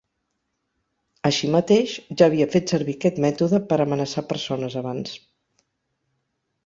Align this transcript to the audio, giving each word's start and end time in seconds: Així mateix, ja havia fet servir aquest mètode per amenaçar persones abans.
Així 1.29 1.49
mateix, 1.55 1.93
ja 2.21 2.29
havia 2.29 2.47
fet 2.55 2.73
servir 2.75 2.97
aquest 3.01 3.21
mètode 3.29 3.61
per 3.69 3.79
amenaçar 3.85 4.25
persones 4.33 4.79
abans. 4.83 5.15